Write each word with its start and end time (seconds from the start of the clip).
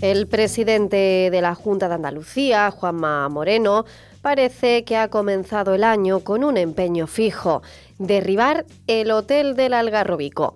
El 0.00 0.26
presidente 0.26 1.30
de 1.30 1.40
la 1.40 1.54
Junta 1.54 1.88
de 1.88 1.94
Andalucía, 1.94 2.70
Juanma 2.70 3.28
Moreno, 3.30 3.86
parece 4.20 4.84
que 4.84 4.96
ha 4.96 5.08
comenzado 5.08 5.74
el 5.74 5.84
año 5.84 6.20
con 6.20 6.44
un 6.44 6.58
empeño 6.58 7.06
fijo, 7.06 7.62
derribar 7.98 8.66
el 8.86 9.10
Hotel 9.10 9.56
del 9.56 9.72
Algarrobico. 9.72 10.54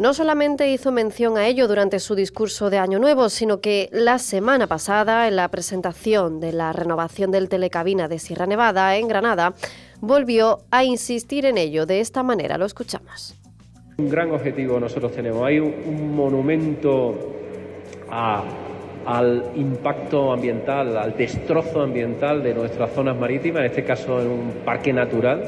No 0.00 0.14
solamente 0.14 0.72
hizo 0.72 0.92
mención 0.92 1.36
a 1.36 1.46
ello 1.46 1.68
durante 1.68 2.00
su 2.00 2.14
discurso 2.14 2.70
de 2.70 2.78
Año 2.78 2.98
Nuevo, 2.98 3.28
sino 3.28 3.60
que 3.60 3.90
la 3.92 4.18
semana 4.18 4.66
pasada, 4.66 5.28
en 5.28 5.36
la 5.36 5.48
presentación 5.48 6.40
de 6.40 6.52
la 6.52 6.72
renovación 6.72 7.30
del 7.30 7.50
telecabina 7.50 8.08
de 8.08 8.18
Sierra 8.18 8.46
Nevada 8.46 8.96
en 8.96 9.08
Granada, 9.08 9.52
volvió 10.00 10.60
a 10.70 10.84
insistir 10.84 11.44
en 11.44 11.58
ello. 11.58 11.84
De 11.84 12.00
esta 12.00 12.22
manera 12.22 12.56
lo 12.56 12.64
escuchamos. 12.64 13.36
Un 13.98 14.08
gran 14.08 14.30
objetivo 14.30 14.80
nosotros 14.80 15.12
tenemos. 15.12 15.46
Hay 15.46 15.60
un, 15.60 16.16
monumento 16.16 17.14
al 19.10 19.42
impacto 19.56 20.32
ambiental, 20.32 20.96
al 20.96 21.16
destrozo 21.16 21.82
ambiental 21.82 22.44
de 22.44 22.54
nuestras 22.54 22.92
zonas 22.92 23.16
marítimas, 23.16 23.60
en 23.60 23.66
este 23.66 23.82
caso 23.82 24.20
en 24.20 24.28
un 24.28 24.52
parque 24.64 24.92
natural, 24.92 25.42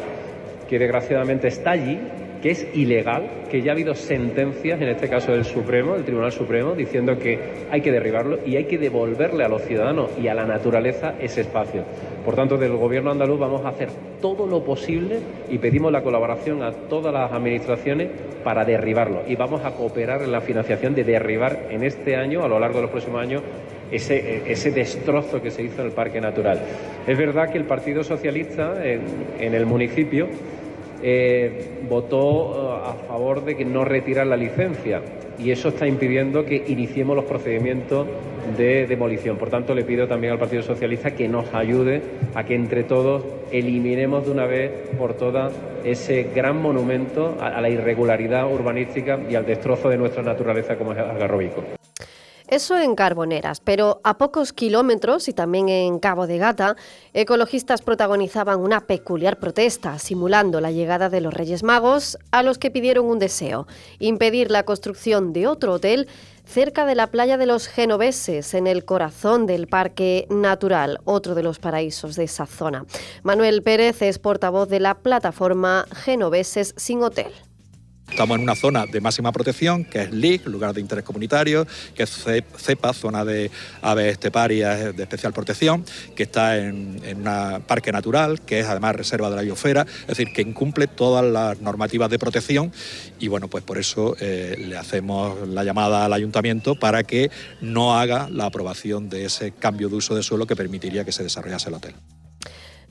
que 0.69 0.81
desgraciadamente 0.81 1.47
está 1.47 1.71
allí 1.71 2.01
que 2.43 2.51
es 2.51 2.67
ilegal, 2.75 3.45
que 3.49 3.63
ya 3.63 3.71
ha 3.71 3.75
habido 3.75 3.95
sentencias, 3.95 4.81
en 4.81 4.89
este 4.89 5.09
caso 5.09 5.31
del 5.31 5.45
Supremo, 5.45 5.95
del 5.95 6.05
Tribunal 6.05 6.33
Supremo, 6.33 6.75
diciendo 6.75 7.17
que 7.17 7.39
hay 7.71 7.81
que 7.81 7.93
derribarlo 7.93 8.41
y 8.45 8.57
hay 8.57 8.65
que 8.65 8.79
devolverle 8.79 9.45
a 9.45 9.49
los 9.49 9.63
ciudadanos 9.63 10.11
y 10.21 10.27
a 10.27 10.35
la 10.35 10.45
naturaleza 10.45 11.15
ese 11.21 11.43
espacio. 11.43 11.85
Por 12.25 12.35
tanto, 12.35 12.59
del 12.59 12.77
Gobierno 12.77 13.13
andaluz 13.13 13.39
vamos 13.39 13.65
a 13.65 13.69
hacer 13.69 13.91
todo 14.21 14.49
lo 14.49 14.65
posible 14.65 15.21
y 15.51 15.59
pedimos 15.59 15.93
la 15.93 16.03
colaboración 16.03 16.65
a 16.65 16.73
todas 16.73 17.15
las 17.15 17.31
administraciones 17.33 18.11
para 18.43 18.65
derribarlo. 18.65 19.23
Y 19.29 19.37
vamos 19.37 19.65
a 19.65 19.71
cooperar 19.71 20.23
en 20.23 20.33
la 20.33 20.41
financiación 20.41 20.97
de 20.97 21.05
derribar 21.05 21.69
en 21.71 21.85
este 21.85 22.17
año, 22.17 22.43
a 22.43 22.49
lo 22.49 22.59
largo 22.59 22.77
de 22.77 22.83
los 22.83 22.91
próximos 22.91 23.23
años, 23.23 23.43
ese, 23.93 24.71
destrozo 24.73 25.41
que 25.41 25.51
se 25.51 25.63
hizo 25.63 25.83
en 25.83 25.89
el 25.89 25.93
Parque 25.93 26.21
Natural. 26.21 26.59
Es 27.07 27.17
verdad 27.17 27.51
que 27.51 27.59
el 27.59 27.67
Partido 27.67 28.03
Socialista 28.03 28.83
en 28.85 29.55
el 29.55 29.67
municipio 29.67 30.29
eh, 31.03 31.81
votó 31.89 32.81
eh, 32.85 32.89
a 32.91 32.95
favor 33.09 33.45
de 33.45 33.57
que 33.57 33.65
no 33.65 33.85
retirar 33.85 34.27
la 34.27 34.37
licencia 34.37 35.03
y 35.39 35.51
eso 35.51 35.69
está 35.69 35.87
impidiendo 35.87 36.45
que 36.45 36.65
iniciemos 36.69 37.17
los 37.17 37.25
procedimientos 37.25 38.07
de 38.57 38.87
demolición. 38.87 39.37
Por 39.37 39.51
tanto, 39.51 39.75
le 39.75 39.85
pido 39.85 40.07
también 40.07 40.33
al 40.33 40.39
Partido 40.39 40.63
Socialista 40.63 41.13
que 41.13 41.29
nos 41.29 41.53
ayude 41.55 42.03
a 42.35 42.45
que 42.45 42.55
entre 42.55 42.85
todos 42.85 43.25
eliminemos 43.51 44.25
de 44.27 44.31
una 44.31 44.47
vez 44.47 44.71
por 44.99 45.15
todas 45.15 45.53
ese 45.85 46.29
gran 46.35 46.61
monumento 46.61 47.37
a 47.41 47.61
la 47.61 47.69
irregularidad 47.69 48.53
urbanística 48.53 49.19
y 49.29 49.35
al 49.35 49.47
destrozo 49.47 49.89
de 49.89 49.97
nuestra 49.97 50.23
naturaleza 50.23 50.77
como 50.77 50.93
es 50.93 50.99
el. 50.99 51.13
Eso 52.53 52.79
en 52.79 52.97
Carboneras, 52.97 53.61
pero 53.61 54.03
a 54.05 54.19
pocos 54.19 54.53
kilómetros 54.53 55.27
y 55.27 55.33
también 55.33 55.71
en 55.71 55.99
Cabo 55.99 56.27
de 56.27 56.37
Gata, 56.37 56.77
ecologistas 57.15 57.81
protagonizaban 57.81 58.61
una 58.61 58.83
peculiar 58.83 59.39
protesta 59.39 59.99
simulando 59.99 60.61
la 60.61 60.71
llegada 60.71 61.09
de 61.09 61.23
los 61.23 61.33
Reyes 61.33 61.63
Magos 61.63 62.19
a 62.31 62.43
los 62.43 62.59
que 62.59 62.71
pidieron 62.71 63.07
un 63.07 63.19
deseo, 63.19 63.67
impedir 64.01 64.51
la 64.51 64.65
construcción 64.65 65.33
de 65.33 65.47
otro 65.47 65.73
hotel 65.73 66.09
cerca 66.45 66.85
de 66.85 66.95
la 66.95 67.07
playa 67.07 67.39
de 67.39 67.47
los 67.47 67.69
Genoveses, 67.69 68.53
en 68.53 68.67
el 68.67 68.85
corazón 68.85 69.47
del 69.47 69.67
Parque 69.67 70.27
Natural, 70.29 70.99
otro 71.05 71.35
de 71.35 71.43
los 71.43 71.59
paraísos 71.59 72.17
de 72.17 72.25
esa 72.25 72.45
zona. 72.45 72.85
Manuel 73.23 73.63
Pérez 73.63 74.03
es 74.03 74.19
portavoz 74.19 74.69
de 74.69 74.81
la 74.81 74.99
plataforma 74.99 75.87
Genoveses 75.91 76.75
sin 76.77 77.03
Hotel. 77.03 77.33
Estamos 78.13 78.37
en 78.37 78.43
una 78.43 78.55
zona 78.55 78.85
de 78.85 79.01
máxima 79.01 79.33
protección, 79.33 79.87
que 79.87 80.03
es 80.03 80.13
LIC, 80.13 80.47
lugar 80.47 80.75
de 80.75 80.83
interés 80.83 81.03
comunitario, 81.03 81.67
que 81.95 82.03
es 82.03 82.11
CEPA, 82.59 82.93
zona 82.93 83.25
de 83.25 83.51
aves 83.81 84.13
esteparias 84.13 84.95
de 84.95 85.03
especial 85.03 85.33
protección, 85.33 85.83
que 86.15 86.25
está 86.25 86.59
en, 86.59 87.01
un 87.17 87.63
parque 87.63 87.91
natural, 87.91 88.43
que 88.43 88.61
es 88.61 88.67
además 88.67 88.97
reserva 88.97 89.31
de 89.31 89.37
la 89.37 89.43
biosfera, 89.43 89.87
es 90.03 90.07
decir, 90.09 90.31
que 90.35 90.43
incumple 90.43 90.89
todas 90.89 91.25
las 91.25 91.63
normativas 91.63 92.11
de 92.11 92.19
protección 92.19 92.71
y 93.19 93.29
bueno, 93.29 93.49
pues 93.49 93.65
por 93.65 93.79
eso 93.79 94.15
eh, 94.21 94.57
le 94.59 94.77
hacemos 94.77 95.49
la 95.49 95.65
llamada 95.65 96.05
al 96.05 96.13
ayuntamiento 96.13 96.79
para 96.79 97.05
que 97.05 97.31
no 97.63 97.99
haga 97.99 98.29
la 98.29 98.45
aprobación 98.45 99.09
de 99.09 99.25
ese 99.25 99.53
cambio 99.53 99.89
de 99.89 99.97
uso 99.97 100.15
de 100.15 100.23
suelo 100.23 100.47
que 100.47 100.55
permitiría 100.55 101.07
que 101.07 101.13
se 101.13 101.23
desarrollase 101.23 101.71
el 101.71 101.77
hotel. 101.77 101.95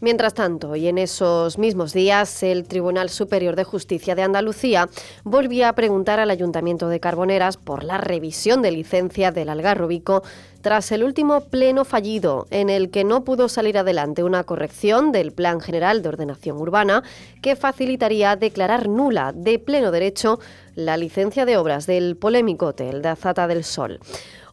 Mientras 0.04 0.34
tanto, 0.34 0.76
y 0.76 0.88
en 0.88 0.98
esos 0.98 1.60
mismos 1.60 1.94
días, 1.94 2.42
el 2.42 2.68
Tribunal 2.68 3.12
Superior 3.12 3.56
de 3.56 3.64
Justicia 3.64 4.16
de 4.16 4.24
Andalucía 4.24 4.90
volvía 5.24 5.70
a 5.70 5.76
preguntar 5.76 6.20
al 6.20 6.32
Ayuntamiento 6.32 6.90
de 6.90 7.00
Carboneras 7.00 7.58
por 7.58 7.84
la 7.84 8.00
revisión 8.00 8.64
de 8.64 8.72
licencia 8.72 9.32
del 9.32 9.50
Algarrobico 9.50 10.24
tras 10.62 10.92
el 10.92 11.04
último 11.04 11.42
pleno 11.42 11.86
fallido 11.86 12.48
en 12.50 12.72
el 12.72 12.90
que 12.90 13.04
no 13.04 13.24
pudo 13.24 13.48
salir 13.48 13.78
adelante 13.78 14.24
una 14.24 14.44
corrección 14.44 15.12
del 15.12 15.34
Plan 15.34 15.62
General 15.62 16.02
de 16.02 16.10
Ordenación 16.10 16.58
Urbana 16.58 17.04
que 17.44 17.56
facilitaría 17.56 18.36
declarar 18.36 18.90
nula 18.90 19.34
de 19.36 19.60
pleno 19.60 19.92
derecho 19.92 20.40
la 20.74 20.98
licencia 20.98 21.46
de 21.46 21.58
obras 21.58 21.86
del 21.86 22.18
polémico 22.18 22.68
hotel 22.68 23.04
de 23.04 23.10
Azata 23.10 23.46
del 23.46 23.64
Sol. 23.64 24.00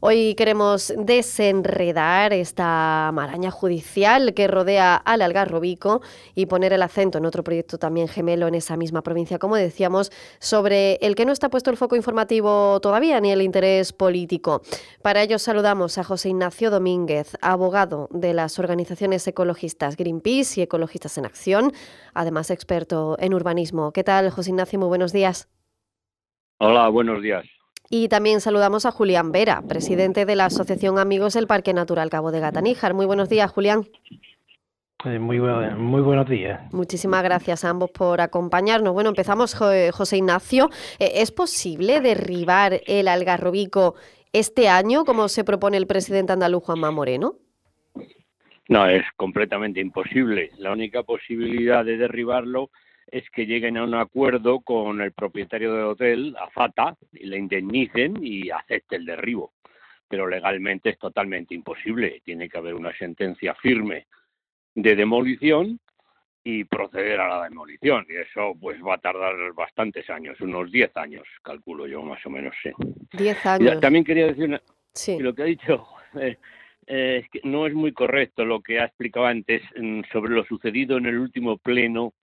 Hoy 0.01 0.37
queremos 0.37 0.95
desenredar 0.97 2.33
esta 2.33 3.11
maraña 3.13 3.51
judicial 3.51 4.33
que 4.33 4.47
rodea 4.47 4.95
al 4.95 5.23
Algarrobico 5.23 6.03
y 6.37 6.47
poner 6.47 6.73
el 6.73 6.83
acento 6.83 7.19
en 7.19 7.27
otro 7.27 7.43
proyecto 7.43 7.79
también 7.79 8.07
gemelo 8.07 8.47
en 8.47 8.55
esa 8.55 8.77
misma 8.77 9.03
provincia, 9.03 9.41
como 9.41 9.57
decíamos, 9.57 10.13
sobre 10.39 10.95
el 10.97 11.17
que 11.17 11.27
no 11.27 11.33
está 11.33 11.49
puesto 11.49 11.71
el 11.71 11.77
foco 11.77 11.97
informativo 11.97 12.79
todavía 12.81 13.21
ni 13.21 13.33
el 13.33 13.43
interés 13.43 13.93
político. 13.93 14.63
Para 15.03 15.23
ello 15.23 15.37
saludamos 15.41 15.99
a 15.99 16.05
José 16.05 16.29
Ignacio 16.29 16.71
Domínguez, 16.71 17.37
abogado 17.41 18.09
de 18.13 18.35
las 18.35 18.61
organizaciones 18.61 19.27
ecologistas 19.27 19.97
Greenpeace 19.97 20.61
y 20.61 20.63
Ecologistas 20.63 21.19
en 21.19 21.27
Acción, 21.27 21.73
además 22.15 22.51
experto 22.51 23.17
en 23.19 23.35
urbanismo. 23.35 23.91
¿Qué 23.91 24.05
tal, 24.05 24.31
José 24.31 24.51
Ignacio? 24.51 24.79
Muy 24.79 24.89
buenos 24.89 25.13
días. 25.13 25.49
Hola, 26.61 26.89
buenos 26.89 27.21
días. 27.21 27.58
Y 27.91 28.09
también 28.09 28.41
saludamos 28.41 28.85
a 28.85 28.91
Julián 28.91 29.33
Vera, 29.33 29.63
presidente 29.67 30.27
de 30.27 30.37
la 30.37 30.47
Asociación 30.47 30.99
Amigos 30.99 31.35
del 31.35 31.47
Parque 31.47 31.73
Natural 31.73 32.11
Cabo 32.11 32.31
de 32.31 32.41
Gataníjar. 32.41 32.93
Muy 32.93 33.07
buenos 33.07 33.31
días, 33.31 33.51
Julián. 33.51 33.87
Eh, 35.05 35.19
muy, 35.19 35.39
muy 35.41 36.03
buenos 36.03 36.29
días. 36.29 36.61
Muchísimas 36.73 37.23
gracias 37.23 37.65
a 37.65 37.71
ambos 37.71 37.91
por 37.91 38.21
acompañarnos. 38.21 38.93
Bueno, 38.93 39.11
empezamos, 39.11 39.55
José 39.55 40.17
Ignacio. 40.17 40.69
Eh, 40.99 41.13
¿Es 41.15 41.33
posible 41.33 42.01
derribar 42.01 42.81
el 42.87 43.09
algarrobico 43.09 43.95
este 44.35 44.69
año, 44.69 45.05
como 45.05 45.29
se 45.29 45.45
propone 45.45 45.79
el 45.79 45.87
presidente 45.87 46.33
andaluz 46.33 46.65
Juanma 46.65 46.91
Moreno? 46.91 47.37
No, 48.69 48.87
es 48.87 49.05
completamente 49.17 49.81
imposible. 49.81 50.51
La 50.59 50.73
única 50.73 51.05
posibilidad 51.05 51.87
de 51.87 51.97
derribarlo 51.97 52.71
es 53.11 53.29
que 53.31 53.47
lleguen 53.47 53.77
a 53.77 53.85
un 53.85 53.95
acuerdo 53.95 54.61
con 54.61 55.01
el 55.01 55.13
propietario 55.13 55.75
del 55.75 55.85
hotel, 55.85 56.37
Azata, 56.39 56.97
y 57.13 57.27
le 57.27 57.39
indemnicen 57.39 58.19
y 58.23 58.51
acepte 58.51 58.97
el 58.97 59.05
derribo. 59.05 59.53
Pero 60.09 60.27
legalmente 60.27 60.91
es 60.91 60.99
totalmente 60.99 61.55
imposible. 61.55 62.23
Tiene 62.25 62.49
que 62.49 62.59
haber 62.59 62.75
una 62.75 62.97
sentencia 62.97 63.55
firme 63.55 64.07
de 64.75 64.97
demolición 64.97 65.81
y 66.45 66.65
proceder 66.65 67.21
a 67.21 67.29
la 67.29 67.45
demolición. 67.45 68.07
Y 68.09 68.17
eso 68.17 68.57
pues 68.61 68.81
va 68.83 68.95
a 68.95 68.99
tardar 68.99 69.35
bastantes 69.55 70.09
años, 70.09 70.41
unos 70.41 70.71
10 70.71 70.97
años, 70.97 71.25
calculo 71.43 71.87
yo 71.87 72.03
más 72.03 72.25
o 72.25 72.31
menos. 72.31 72.55
Sí. 72.63 72.71
10 73.13 73.47
años. 73.47 73.81
también 73.81 74.05
quería 74.05 74.29
decir 74.29 74.61
sí. 74.95 75.19
lo 75.19 75.35
que 75.35 75.43
ha 75.43 75.47
dicho 75.47 75.87
eh, 76.21 76.39
eh, 76.87 77.23
es 77.23 77.31
que 77.31 77.41
no 77.45 77.67
es 77.67 77.75
muy 77.75 77.93
correcto 77.93 78.45
lo 78.45 78.63
que 78.63 78.81
ha 78.81 78.87
explicado 78.87 79.27
antes 79.27 79.63
mm, 79.77 80.03
sobre 80.11 80.33
lo 80.33 80.45
sucedido 80.45 80.97
en 80.97 81.07
el 81.07 81.19
último 81.19 81.59
pleno 81.59 82.15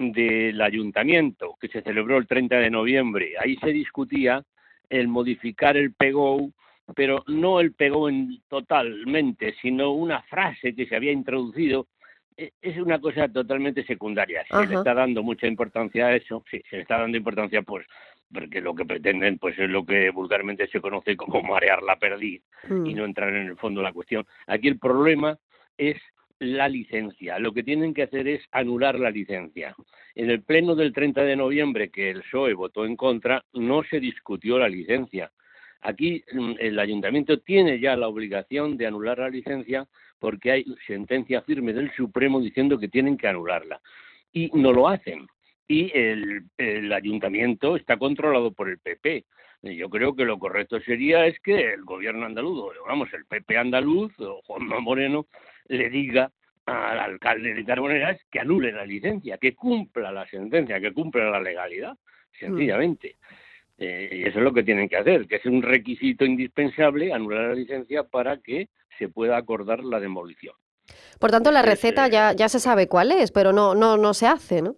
del 0.00 0.60
ayuntamiento 0.62 1.56
que 1.60 1.68
se 1.68 1.82
celebró 1.82 2.16
el 2.16 2.26
30 2.26 2.56
de 2.56 2.70
noviembre. 2.70 3.34
Ahí 3.38 3.56
se 3.56 3.70
discutía 3.70 4.42
el 4.88 5.08
modificar 5.08 5.76
el 5.76 5.92
PEGO, 5.92 6.50
pero 6.96 7.22
no 7.28 7.60
el 7.60 7.74
PEGO 7.74 8.08
en, 8.08 8.40
totalmente, 8.48 9.54
sino 9.60 9.92
una 9.92 10.22
frase 10.22 10.74
que 10.74 10.86
se 10.86 10.96
había 10.96 11.12
introducido. 11.12 11.86
E, 12.34 12.52
es 12.62 12.78
una 12.78 12.98
cosa 12.98 13.28
totalmente 13.28 13.84
secundaria. 13.84 14.42
Se 14.48 14.66
le 14.66 14.76
está 14.76 14.94
dando 14.94 15.22
mucha 15.22 15.46
importancia 15.46 16.06
a 16.06 16.16
eso, 16.16 16.42
sí, 16.50 16.62
se 16.70 16.76
le 16.76 16.82
está 16.82 16.98
dando 16.98 17.18
importancia 17.18 17.60
pues 17.62 17.86
porque 18.32 18.60
lo 18.60 18.74
que 18.74 18.84
pretenden 18.84 19.38
pues 19.38 19.58
es 19.58 19.68
lo 19.68 19.84
que 19.84 20.10
vulgarmente 20.10 20.66
se 20.68 20.80
conoce 20.80 21.16
como 21.16 21.42
marear 21.42 21.82
la 21.82 21.96
perdiz 21.96 22.42
y 22.68 22.72
mm. 22.72 22.96
no 22.96 23.04
entrar 23.04 23.34
en 23.34 23.48
el 23.48 23.56
fondo 23.56 23.80
de 23.80 23.86
la 23.88 23.92
cuestión. 23.92 24.26
Aquí 24.46 24.68
el 24.68 24.78
problema 24.78 25.36
es 25.76 26.00
la 26.40 26.68
licencia. 26.68 27.38
Lo 27.38 27.52
que 27.52 27.62
tienen 27.62 27.94
que 27.94 28.02
hacer 28.02 28.26
es 28.26 28.42
anular 28.50 28.98
la 28.98 29.10
licencia. 29.10 29.76
En 30.14 30.30
el 30.30 30.42
pleno 30.42 30.74
del 30.74 30.92
30 30.92 31.22
de 31.22 31.36
noviembre, 31.36 31.90
que 31.90 32.10
el 32.10 32.22
PSOE 32.22 32.54
votó 32.54 32.84
en 32.84 32.96
contra, 32.96 33.44
no 33.52 33.84
se 33.84 34.00
discutió 34.00 34.58
la 34.58 34.68
licencia. 34.68 35.30
Aquí 35.82 36.24
mm, 36.32 36.52
el 36.58 36.78
ayuntamiento 36.78 37.38
tiene 37.38 37.78
ya 37.78 37.96
la 37.96 38.08
obligación 38.08 38.76
de 38.76 38.86
anular 38.86 39.18
la 39.18 39.28
licencia 39.28 39.86
porque 40.18 40.50
hay 40.50 40.64
sentencia 40.86 41.42
firme 41.42 41.72
del 41.72 41.90
Supremo 41.92 42.40
diciendo 42.40 42.78
que 42.78 42.88
tienen 42.88 43.16
que 43.16 43.28
anularla. 43.28 43.80
Y 44.32 44.50
no 44.54 44.72
lo 44.72 44.88
hacen. 44.88 45.26
Y 45.70 45.88
el, 45.94 46.42
el 46.58 46.92
ayuntamiento 46.92 47.76
está 47.76 47.96
controlado 47.96 48.50
por 48.50 48.68
el 48.68 48.78
PP. 48.78 49.24
Yo 49.62 49.88
creo 49.88 50.16
que 50.16 50.24
lo 50.24 50.36
correcto 50.36 50.80
sería 50.80 51.26
es 51.26 51.38
que 51.38 51.74
el 51.74 51.84
gobierno 51.84 52.26
andaluz, 52.26 52.74
vamos, 52.88 53.08
el 53.12 53.24
PP 53.24 53.56
andaluz 53.56 54.12
o 54.18 54.42
Juan 54.42 54.66
Moreno 54.82 55.26
le 55.68 55.88
diga 55.88 56.32
al 56.66 56.98
alcalde 56.98 57.54
de 57.54 57.64
Carboneras 57.64 58.18
que 58.32 58.40
anule 58.40 58.72
la 58.72 58.84
licencia, 58.84 59.38
que 59.38 59.54
cumpla 59.54 60.10
la 60.10 60.26
sentencia, 60.26 60.80
que 60.80 60.92
cumpla 60.92 61.30
la 61.30 61.40
legalidad, 61.40 61.96
sencillamente. 62.36 63.14
Eh, 63.78 64.08
y 64.12 64.22
eso 64.24 64.38
es 64.38 64.44
lo 64.44 64.52
que 64.52 64.64
tienen 64.64 64.88
que 64.88 64.96
hacer, 64.96 65.28
que 65.28 65.36
es 65.36 65.46
un 65.46 65.62
requisito 65.62 66.24
indispensable 66.24 67.12
anular 67.12 67.50
la 67.50 67.54
licencia 67.54 68.02
para 68.02 68.38
que 68.38 68.70
se 68.98 69.08
pueda 69.08 69.36
acordar 69.36 69.84
la 69.84 70.00
demolición. 70.00 70.54
Por 71.20 71.30
tanto, 71.30 71.52
la 71.52 71.62
receta 71.62 72.08
eh, 72.08 72.10
ya, 72.10 72.32
ya 72.32 72.48
se 72.48 72.58
sabe 72.58 72.88
cuál 72.88 73.12
es, 73.12 73.30
pero 73.30 73.52
no, 73.52 73.76
no, 73.76 73.96
no 73.96 74.14
se 74.14 74.26
hace, 74.26 74.62
¿no? 74.62 74.74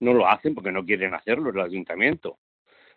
No 0.00 0.14
lo 0.14 0.28
hacen 0.28 0.54
porque 0.54 0.72
no 0.72 0.84
quieren 0.84 1.14
hacerlo 1.14 1.50
el 1.50 1.60
ayuntamiento. 1.60 2.38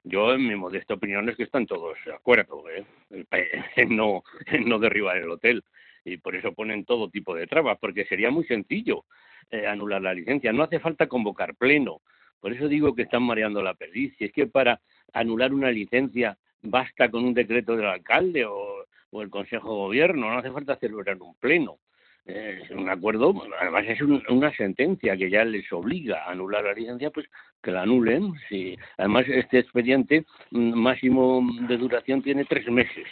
Yo, 0.04 0.34
en 0.34 0.48
mi 0.48 0.56
modesta 0.56 0.96
opinión, 0.96 1.30
es 1.30 1.36
que 1.36 1.44
están 1.44 1.68
todos 1.68 1.98
de 2.06 2.14
acuerdo 2.14 2.64
¿eh? 2.70 2.86
en, 3.76 3.96
no, 3.96 4.24
en 4.48 4.68
no 4.68 4.80
derribar 4.80 5.18
el 5.18 5.30
hotel. 5.30 5.64
Y 6.04 6.18
por 6.18 6.36
eso 6.36 6.54
ponen 6.54 6.86
todo 6.86 7.10
tipo 7.10 7.36
de 7.36 7.46
trabas, 7.46 7.78
porque 7.80 8.06
sería 8.06 8.32
muy 8.32 8.44
sencillo 8.46 9.06
eh, 9.52 9.68
anular 9.68 10.02
la 10.02 10.14
licencia. 10.14 10.52
No 10.52 10.64
hace 10.64 10.80
falta 10.80 11.08
convocar 11.08 11.56
pleno. 11.56 12.02
Por 12.40 12.54
eso 12.54 12.68
digo 12.68 12.96
que 12.96 13.04
están 13.04 13.22
mareando 13.24 13.62
la 13.62 13.76
perdiz. 13.76 14.16
Si 14.18 14.26
es 14.26 14.32
que 14.32 14.48
para 14.48 14.82
anular 15.14 15.54
una 15.54 15.70
licencia 15.70 16.38
basta 16.64 17.10
con 17.10 17.24
un 17.24 17.36
decreto 17.36 17.76
del 17.76 17.86
alcalde 17.86 18.46
o, 18.46 18.86
o 19.12 19.22
el 19.22 19.30
Consejo 19.30 19.70
de 19.70 19.76
Gobierno, 19.76 20.32
no 20.32 20.40
hace 20.40 20.52
falta 20.52 20.78
celebrar 20.78 21.22
un 21.22 21.36
pleno. 21.36 21.78
Es 22.26 22.70
un 22.70 22.88
acuerdo, 22.88 23.34
además 23.60 23.86
es 23.88 24.00
una 24.02 24.56
sentencia 24.56 25.18
que 25.18 25.30
ya 25.30 25.44
les 25.44 25.72
obliga 25.74 26.24
a 26.24 26.32
anular 26.32 26.64
la 26.64 26.74
licencia, 26.74 27.10
pues 27.10 27.28
que 27.64 27.72
la 27.72 27.82
anulen. 27.82 28.34
Sí. 28.48 28.78
Además, 28.98 29.26
este 29.28 29.60
expediente 29.60 30.26
máximo 30.52 31.42
de 31.68 31.78
duración 31.78 32.22
tiene 32.22 32.46
tres 32.46 32.68
meses. 32.68 33.08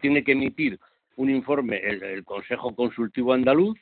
Tiene 0.00 0.24
que 0.24 0.32
emitir 0.32 0.78
un 1.16 1.30
informe 1.30 1.76
el, 1.76 2.24
Consejo 2.24 2.74
Consultivo 2.74 3.34
Andaluz, 3.34 3.78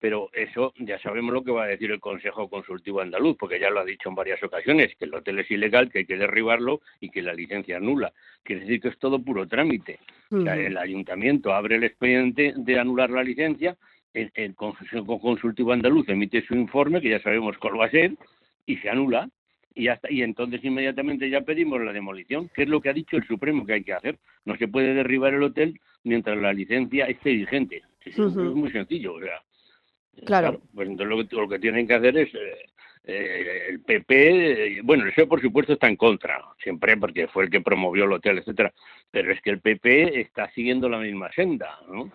pero 0.00 0.30
eso 0.32 0.72
ya 0.78 0.98
sabemos 1.00 1.32
lo 1.32 1.42
que 1.42 1.50
va 1.50 1.64
a 1.64 1.68
decir 1.68 1.90
el 1.90 2.00
Consejo 2.00 2.48
Consultivo 2.48 3.00
Andaluz, 3.00 3.36
porque 3.36 3.58
ya 3.58 3.70
lo 3.70 3.80
ha 3.80 3.84
dicho 3.84 4.08
en 4.08 4.14
varias 4.14 4.42
ocasiones, 4.42 4.94
que 4.96 5.04
el 5.04 5.14
hotel 5.14 5.40
es 5.40 5.50
ilegal, 5.50 5.90
que 5.90 5.98
hay 6.00 6.04
que 6.06 6.16
derribarlo 6.16 6.80
y 7.00 7.10
que 7.10 7.22
la 7.22 7.34
licencia 7.34 7.76
es 7.76 7.82
nula. 7.82 8.12
Quiere 8.42 8.62
decir 8.62 8.80
que 8.80 8.88
es 8.88 8.98
todo 8.98 9.22
puro 9.22 9.46
trámite. 9.46 9.98
o 10.30 10.42
sea, 10.42 10.56
el 10.56 10.76
ayuntamiento 10.76 11.52
abre 11.52 11.76
el 11.76 11.84
expediente 11.84 12.54
de 12.56 12.78
anular 12.78 13.10
la 13.10 13.22
licencia, 13.22 13.76
el, 14.14 14.30
el 14.34 14.54
Consejo 14.54 15.20
Consultivo 15.20 15.72
Andaluz 15.72 16.08
emite 16.08 16.42
su 16.42 16.54
informe, 16.54 17.00
que 17.00 17.10
ya 17.10 17.20
sabemos 17.20 17.58
cuál 17.58 17.80
va 17.80 17.86
a 17.86 17.90
ser, 17.90 18.14
y 18.66 18.76
se 18.76 18.88
anula 18.88 19.28
y 19.78 19.88
hasta 19.88 20.10
y 20.10 20.22
entonces 20.22 20.62
inmediatamente 20.64 21.30
ya 21.30 21.42
pedimos 21.42 21.80
la 21.80 21.92
demolición, 21.92 22.48
que 22.48 22.64
es 22.64 22.68
lo 22.68 22.80
que 22.80 22.88
ha 22.88 22.92
dicho 22.92 23.16
el 23.16 23.26
Supremo 23.26 23.64
que 23.64 23.74
hay 23.74 23.84
que 23.84 23.92
hacer. 23.92 24.18
No 24.44 24.56
se 24.56 24.66
puede 24.66 24.92
derribar 24.92 25.34
el 25.34 25.42
hotel 25.42 25.80
mientras 26.02 26.36
la 26.36 26.52
licencia 26.52 27.06
esté 27.06 27.30
vigente. 27.32 27.82
Es, 28.04 28.18
muy 28.18 28.70
sencillo, 28.72 29.14
o 29.14 29.20
sea. 29.20 29.40
Claro. 30.24 30.60
pues 30.74 30.88
entonces 30.88 31.30
lo 31.32 31.48
que, 31.48 31.58
tienen 31.58 31.86
que 31.86 31.94
hacer 31.94 32.16
es 32.16 32.34
eh, 32.34 32.66
eh, 33.04 33.66
el 33.70 33.80
PP, 33.80 34.80
bueno, 34.82 35.06
eso 35.06 35.26
por 35.26 35.40
supuesto 35.40 35.72
está 35.72 35.88
en 35.88 35.96
contra, 35.96 36.44
siempre 36.62 36.96
porque 36.96 37.28
fue 37.28 37.44
el 37.44 37.50
que 37.50 37.60
promovió 37.60 38.04
el 38.04 38.12
hotel, 38.12 38.38
etcétera, 38.38 38.72
pero 39.10 39.32
es 39.32 39.40
que 39.40 39.50
el 39.50 39.60
PP 39.60 40.20
está 40.20 40.50
siguiendo 40.50 40.88
la 40.88 40.98
misma 40.98 41.32
senda, 41.32 41.78
¿no? 41.88 42.12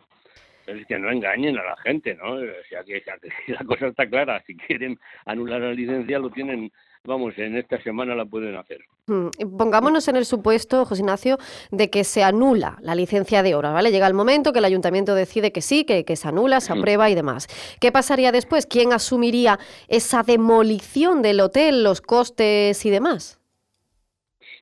Es 0.66 0.86
que 0.86 0.98
no 0.98 1.12
engañen 1.12 1.58
a 1.58 1.64
la 1.64 1.78
gente, 1.78 2.16
¿no? 2.16 2.36
O 2.36 2.64
sea, 2.70 2.84
que, 2.84 3.04
la 3.48 3.64
cosa 3.66 3.88
está 3.88 4.08
clara. 4.08 4.42
Si 4.46 4.56
quieren 4.56 4.98
anular 5.26 5.60
la 5.60 5.74
licencia, 5.74 6.20
lo 6.20 6.30
tienen, 6.30 6.72
vamos, 7.06 7.38
en 7.38 7.58
esta 7.58 7.82
semana 7.82 8.16
la 8.16 8.26
pueden 8.26 8.56
hacer. 8.56 8.80
Mm, 9.08 9.58
pongámonos 9.58 10.08
en 10.08 10.16
el 10.16 10.26
supuesto, 10.26 10.86
José 10.86 11.02
Ignacio, 11.02 11.38
de 11.72 11.90
que 11.90 12.04
se 12.04 12.24
anula 12.24 12.78
la 12.82 12.96
licencia 12.96 13.44
de 13.44 13.56
obra, 13.56 13.72
¿vale? 13.72 13.92
Llega 13.92 14.08
el 14.08 14.14
momento 14.14 14.54
que 14.54 14.60
el 14.60 14.66
ayuntamiento 14.66 15.16
decide 15.16 15.52
que 15.52 15.62
sí, 15.62 15.84
que, 15.84 16.06
que 16.06 16.16
se 16.16 16.28
anula, 16.28 16.62
se 16.62 16.74
aprueba 16.74 17.10
y 17.10 17.16
demás. 17.16 17.48
¿Qué 17.80 17.92
pasaría 17.92 18.32
después? 18.32 18.66
¿Quién 18.66 18.94
asumiría 18.94 19.60
esa 19.88 20.24
demolición 20.24 21.22
del 21.22 21.42
hotel, 21.42 21.84
los 21.84 22.02
costes 22.02 22.86
y 22.86 22.90
demás? 22.90 23.40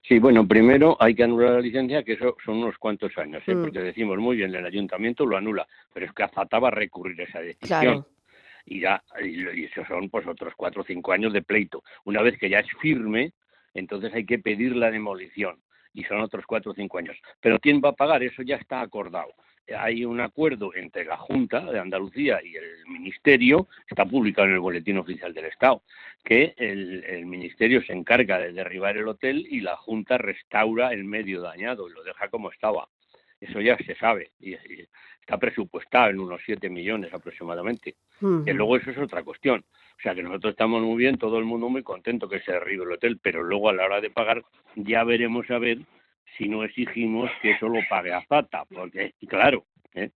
Sí, 0.08 0.20
bueno, 0.20 0.48
primero 0.48 0.98
hay 1.00 1.14
que 1.16 1.24
anular 1.24 1.52
la 1.52 1.62
licencia, 1.62 2.04
que 2.04 2.14
eso 2.14 2.36
son 2.44 2.58
unos 2.58 2.78
cuantos 2.78 3.16
años, 3.18 3.44
¿eh? 3.48 3.56
mm. 3.56 3.62
porque 3.62 3.80
decimos 3.80 4.18
muy 4.18 4.36
bien, 4.36 4.54
el 4.54 4.66
ayuntamiento 4.66 5.26
lo 5.26 5.38
anula, 5.38 5.68
pero 5.94 6.06
es 6.08 6.12
que 6.12 6.24
Azata 6.24 6.60
va 6.60 6.70
a 6.70 6.72
recurrir 6.72 7.22
a 7.22 7.24
esa 7.24 7.40
decisión. 7.40 8.06
Y 8.72 8.80
ya, 8.80 9.04
y 9.22 9.66
eso 9.66 9.84
son 9.86 10.10
pues 10.10 10.26
otros 10.26 10.54
cuatro 10.56 10.82
o 10.82 10.86
cinco 10.86 11.12
años 11.12 11.34
de 11.34 11.42
pleito. 11.42 11.84
Una 12.06 12.22
vez 12.22 12.38
que 12.38 12.50
ya 12.50 12.60
es 12.60 12.68
firme, 12.80 13.34
entonces 13.74 14.14
hay 14.14 14.26
que 14.26 14.40
pedir 14.40 14.76
la 14.76 14.90
demolición 14.90 15.62
y 15.94 16.06
son 16.06 16.22
otros 16.22 16.46
cuatro 16.46 16.72
o 16.72 16.76
cinco 16.76 16.98
años. 16.98 17.18
Pero 17.42 17.60
¿quién 17.60 17.82
va 17.84 17.90
a 17.90 17.96
pagar? 17.96 18.24
Eso 18.24 18.44
ya 18.44 18.56
está 18.56 18.80
acordado 18.80 19.34
hay 19.78 20.06
un 20.06 20.20
acuerdo 20.20 20.74
entre 20.76 21.06
la 21.06 21.18
Junta 21.18 21.60
de 21.72 21.80
Andalucía 21.80 22.40
y 22.44 22.56
el 22.56 22.86
Ministerio, 22.88 23.68
está 23.88 24.06
publicado 24.06 24.48
en 24.48 24.56
el 24.56 24.60
Boletín 24.60 24.98
Oficial 24.98 25.34
del 25.34 25.46
Estado, 25.46 25.84
que 26.24 26.54
el, 26.58 27.26
Ministerio 27.26 27.82
se 27.84 27.94
encarga 27.94 28.40
de 28.40 28.52
derribar 28.52 28.98
el 28.98 29.08
hotel 29.08 29.46
y 29.50 29.62
la 29.62 29.78
Junta 29.78 30.18
restaura 30.18 30.92
el 30.92 31.04
medio 31.04 31.42
dañado 31.42 31.88
y 31.88 31.94
lo 31.94 32.04
deja 32.04 32.28
como 32.30 32.52
estaba. 32.52 32.88
Eso 33.42 33.60
ya 33.60 33.76
se 33.78 33.96
sabe 33.96 34.32
y, 34.40 34.54
está 35.20 35.38
presupuestado 35.38 36.12
en 36.12 36.20
unos 36.20 36.42
7 36.46 36.70
millones 36.70 37.14
aproximadamente. 37.14 37.96
Y 38.22 38.54
luego 38.54 38.78
eso 38.78 38.92
es 38.92 38.98
otra 38.98 39.24
cuestión. 39.24 39.66
O 39.98 40.02
sea 40.02 40.16
que 40.16 40.24
nosotros 40.24 40.52
estamos 40.52 40.82
muy 40.82 40.98
bien, 40.98 41.18
todo 41.18 41.38
el 41.40 41.46
mundo 41.46 41.70
muy 41.70 41.84
contento 41.84 42.30
que 42.30 42.40
se 42.42 42.52
derribe 42.52 42.84
el 42.84 42.92
hotel, 42.92 43.20
pero 43.22 43.44
luego 43.44 43.70
a 43.70 43.74
la 43.74 43.86
hora 43.86 44.02
de 44.02 44.10
pagar 44.10 44.44
ya 44.76 45.04
veremos 45.04 45.50
a 45.52 45.60
ver 45.60 45.80
si 46.38 46.48
no 46.48 46.64
exigimos 46.64 47.30
que 47.42 47.52
eso 47.52 47.68
lo 47.68 47.80
pague 47.90 48.14
Azata, 48.14 48.64
porque, 48.66 49.14
claro, 49.28 49.66
¿eh? 49.94 50.12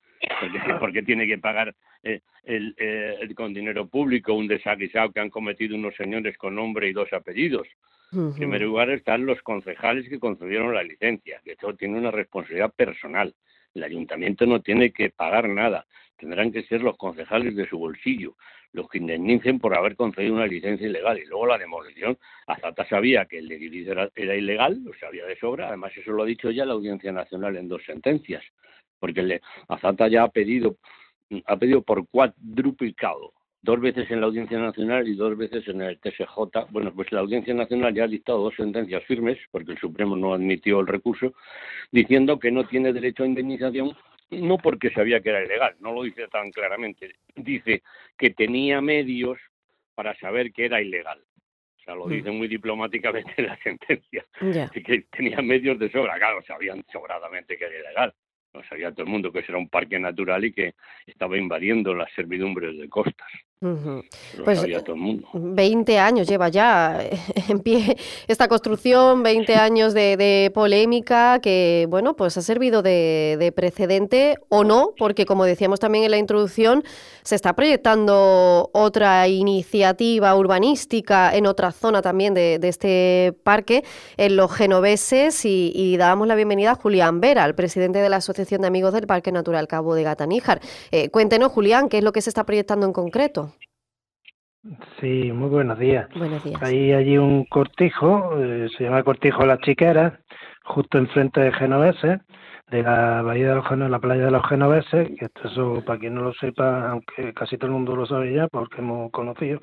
porque, 0.79 1.03
tiene 1.03 1.27
que 1.27 1.37
pagar 1.37 1.75
eh, 2.03 2.21
eh, 2.43 3.15
el, 3.21 3.35
con 3.35 3.53
dinero 3.53 3.87
público 3.87 4.33
un 4.33 4.47
desaguisado 4.47 5.11
que 5.11 5.19
han 5.19 5.29
cometido 5.29 5.75
unos 5.75 5.95
señores 5.95 6.37
con 6.37 6.55
nombre 6.55 6.87
y 6.87 6.93
dos 6.93 7.11
apellidos. 7.13 7.67
En 8.11 8.33
primer 8.33 8.61
lugar 8.61 8.89
están 8.89 9.25
los 9.25 9.41
concejales 9.41 10.07
que 10.07 10.19
concedieron 10.19 10.73
la 10.73 10.83
licencia, 10.83 11.41
que 11.43 11.53
eso 11.53 11.73
tiene 11.75 11.97
una 11.97 12.11
responsabilidad 12.11 12.73
personal. 12.73 13.33
El 13.73 13.83
ayuntamiento 13.83 14.45
no 14.45 14.61
tiene 14.61 14.91
que 14.91 15.09
pagar 15.09 15.49
nada, 15.49 15.85
tendrán 16.17 16.51
que 16.51 16.63
ser 16.63 16.81
los 16.81 16.97
concejales 16.97 17.55
de 17.55 17.67
su 17.67 17.77
bolsillo 17.77 18.35
los 18.75 18.89
que 18.89 18.99
indemnicen 18.99 19.57
por 19.57 19.75
haber 19.75 19.95
concedido 19.95 20.35
una 20.35 20.45
licencia 20.45 20.87
ilegal. 20.87 21.17
Y 21.17 21.25
luego 21.25 21.47
la 21.47 21.57
demolición, 21.57 22.17
Azata 22.45 22.85
sabía 22.87 23.25
que 23.25 23.39
el 23.39 23.51
edificio 23.51 23.93
era, 23.93 24.35
ilegal, 24.35 24.83
lo 24.83 24.93
sabía 24.93 25.25
de 25.25 25.37
sobra, 25.37 25.69
además 25.69 25.93
eso 25.95 26.11
lo 26.11 26.23
ha 26.23 26.27
dicho 26.27 26.51
ya 26.51 26.65
la 26.65 26.73
Audiencia 26.73 27.11
Nacional 27.11 27.55
en 27.55 27.67
dos 27.67 27.83
sentencias, 27.85 28.43
porque 28.99 29.23
le, 29.23 29.41
Azata 29.67 30.07
ya 30.07 30.23
ha 30.23 30.29
pedido, 30.29 30.77
ha 31.45 31.57
pedido 31.57 31.81
por 31.81 32.07
cuadruplicado, 32.07 33.33
dos 33.65 33.81
veces 33.81 34.09
en 34.11 34.21
la 34.21 34.27
Audiencia 34.27 34.59
Nacional 34.59 35.07
y 35.07 35.15
dos 35.15 35.35
veces 35.35 35.67
en 35.67 35.81
el 35.81 35.99
TSJ. 35.99 36.69
Bueno, 36.69 36.93
pues 36.93 37.11
la 37.11 37.19
Audiencia 37.19 37.53
Nacional 37.53 37.93
ya 37.93 38.03
ha 38.03 38.07
dictado 38.07 38.39
dos 38.39 38.55
sentencias 38.55 39.03
firmes, 39.05 39.37
porque 39.51 39.71
el 39.73 39.79
Supremo 39.79 40.15
no 40.15 40.33
admitió 40.33 40.79
el 40.79 40.87
recurso, 40.87 41.33
diciendo 41.91 42.39
que 42.39 42.51
no 42.51 42.65
tiene 42.65 42.93
derecho 42.93 43.23
a 43.23 43.27
indemnización 43.27 43.95
no 44.31 44.57
porque 44.57 44.89
sabía 44.91 45.21
que 45.21 45.29
era 45.29 45.43
ilegal, 45.43 45.75
no 45.79 45.93
lo 45.93 46.03
dice 46.03 46.27
tan 46.27 46.51
claramente, 46.51 47.15
dice 47.35 47.83
que 48.17 48.31
tenía 48.31 48.81
medios 48.81 49.37
para 49.93 50.15
saber 50.17 50.51
que 50.51 50.65
era 50.65 50.81
ilegal. 50.81 51.19
O 51.77 51.83
sea, 51.83 51.95
lo 51.95 52.07
mm. 52.07 52.09
dice 52.09 52.31
muy 52.31 52.47
diplomáticamente 52.47 53.33
en 53.37 53.45
la 53.47 53.57
sentencia, 53.57 54.25
que 54.73 55.05
tenía 55.11 55.41
medios 55.41 55.77
de 55.79 55.91
sobra, 55.91 56.17
claro, 56.17 56.41
sabían 56.41 56.83
sobradamente 56.91 57.57
que 57.57 57.65
era 57.65 57.79
ilegal. 57.79 58.13
No 58.53 58.63
sabía 58.63 58.91
todo 58.91 59.03
el 59.03 59.11
mundo 59.11 59.31
que 59.33 59.39
era 59.39 59.57
un 59.57 59.67
parque 59.67 59.99
natural 59.99 60.45
y 60.45 60.53
que 60.53 60.75
estaba 61.05 61.37
invadiendo 61.37 61.93
las 61.93 62.11
servidumbres 62.13 62.77
de 62.77 62.87
costas. 62.87 63.27
Pues 64.43 64.61
20 65.33 65.99
años 65.99 66.27
lleva 66.27 66.49
ya 66.49 66.99
en 67.49 67.59
pie 67.59 67.97
esta 68.27 68.47
construcción, 68.47 69.23
20 69.23 69.55
años 69.55 69.93
de, 69.93 70.51
polémica 70.53 71.39
que, 71.41 71.87
bueno, 71.89 72.15
pues 72.15 72.37
ha 72.37 72.41
servido 72.41 72.81
de, 72.81 73.53
precedente 73.55 74.37
o 74.49 74.63
no, 74.63 74.93
porque 74.97 75.25
como 75.25 75.45
decíamos 75.45 75.79
también 75.79 76.03
en 76.03 76.11
la 76.11 76.17
introducción, 76.17 76.83
se 77.23 77.35
está 77.35 77.53
proyectando 77.53 78.69
otra 78.73 79.27
iniciativa 79.27 80.35
urbanística 80.35 81.33
en 81.35 81.47
otra 81.47 81.71
zona 81.71 82.01
también 82.01 82.33
de, 82.33 82.59
este 82.61 83.33
parque, 83.43 83.83
en 84.17 84.35
los 84.35 84.51
genoveses, 84.51 85.45
y, 85.45 85.95
dábamos 85.97 86.27
la 86.27 86.35
bienvenida 86.35 86.71
a 86.71 86.75
Julián 86.75 87.21
Vera, 87.21 87.45
el 87.45 87.55
presidente 87.55 87.99
de 87.99 88.09
la 88.09 88.17
Asociación 88.17 88.61
de 88.61 88.67
Amigos 88.67 88.93
del 88.93 89.07
Parque 89.07 89.31
Natural 89.31 89.67
Cabo 89.67 89.95
de 89.95 90.03
Gataníjar. 90.03 90.59
Eh, 90.91 91.09
cuéntenos, 91.09 91.51
Julián, 91.53 91.87
¿qué 91.87 91.99
es 91.99 92.03
lo 92.03 92.11
que 92.11 92.21
se 92.21 92.29
está 92.29 92.43
proyectando 92.43 92.85
en 92.85 92.91
concreto? 92.91 93.54
Sí, 94.99 95.31
muy 95.31 95.49
buenos 95.49 95.77
días. 95.77 96.07
Buenos 96.15 96.43
días. 96.43 96.61
Hay 96.63 96.91
allí 96.91 97.19
un 97.19 97.45
cortijo, 97.45 98.35
eh, 98.39 98.67
se 98.75 98.85
llama 98.85 99.03
Cortijo 99.03 99.45
Las 99.45 99.59
Chiqueras, 99.59 100.13
justo 100.63 100.97
enfrente 100.97 101.39
de 101.39 101.53
Genoveses, 101.53 102.19
de 102.71 102.81
la 102.81 103.21
bahía 103.21 103.49
de 103.49 103.55
los 103.55 103.67
Genoveses, 103.67 103.91
la 103.91 103.99
playa 103.99 104.25
de 104.25 104.31
los 104.31 104.47
Genoveses, 104.47 105.09
que 105.19 105.25
esto 105.25 105.47
eso, 105.47 105.83
para 105.85 105.99
quien 105.99 106.15
no 106.15 106.23
lo 106.23 106.33
sepa, 106.33 106.89
aunque 106.89 107.31
casi 107.35 107.57
todo 107.57 107.67
el 107.67 107.73
mundo 107.73 107.95
lo 107.95 108.07
sabe 108.07 108.33
ya, 108.33 108.47
porque 108.47 108.81
hemos 108.81 109.11
conocido, 109.11 109.59